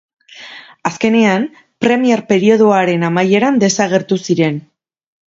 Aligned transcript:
Azkenean, 0.89 1.43
permiar 1.85 2.23
periodoaren 2.31 3.05
amaieran 3.09 3.59
desagertu 3.65 4.17
ziren. 4.31 4.57